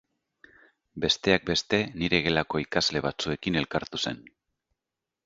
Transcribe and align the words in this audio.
Besteak 1.03 1.43
beste 1.49 1.79
nire 2.03 2.21
gelako 2.29 2.61
ikasle 2.63 3.03
batzuekin 3.09 3.61
elkartu 3.63 4.01
zen. 4.09 4.19